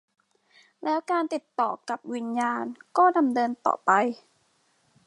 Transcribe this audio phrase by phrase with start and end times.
[0.83, 2.65] แล้วการติดต่อกับวิญญาน
[2.97, 3.91] ก็ดำเนินต่อไป